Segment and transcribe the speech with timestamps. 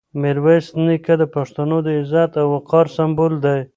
[0.21, 3.59] میرویس نیکه د پښتنو د عزت او وقار سمبول دی.